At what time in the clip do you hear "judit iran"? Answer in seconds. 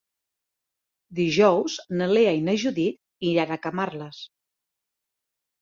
2.63-3.53